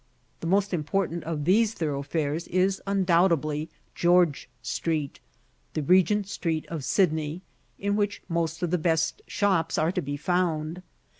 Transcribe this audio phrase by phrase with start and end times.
[0.39, 5.19] The most important of these thoroughfares is undoubtedly George Street
[5.75, 7.43] the Regent Street of Sydney
[7.77, 10.81] in which most of the best shops are to be found.